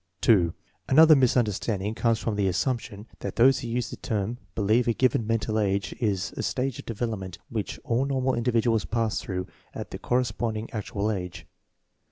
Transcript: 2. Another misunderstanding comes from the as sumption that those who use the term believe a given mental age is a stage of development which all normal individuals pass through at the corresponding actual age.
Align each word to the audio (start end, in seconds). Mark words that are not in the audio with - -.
2. 0.21 0.55
Another 0.89 1.15
misunderstanding 1.15 1.93
comes 1.93 2.17
from 2.17 2.35
the 2.35 2.47
as 2.47 2.57
sumption 2.57 3.05
that 3.19 3.35
those 3.35 3.59
who 3.59 3.67
use 3.67 3.91
the 3.91 3.95
term 3.95 4.39
believe 4.55 4.87
a 4.87 4.93
given 4.93 5.27
mental 5.27 5.59
age 5.59 5.93
is 5.99 6.33
a 6.35 6.41
stage 6.41 6.79
of 6.79 6.87
development 6.87 7.37
which 7.49 7.79
all 7.83 8.05
normal 8.05 8.33
individuals 8.33 8.83
pass 8.83 9.21
through 9.21 9.45
at 9.75 9.91
the 9.91 9.99
corresponding 9.99 10.67
actual 10.73 11.11
age. 11.11 11.45